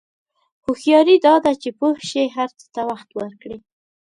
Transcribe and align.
هوښیاري 0.63 1.15
دا 1.25 1.35
ده 1.43 1.51
چې 1.61 1.69
پوه 1.77 1.97
شې 2.09 2.23
هر 2.35 2.49
څه 2.59 2.65
ته 2.73 2.81
وخت 2.89 3.09
ورکړې. 3.19 3.57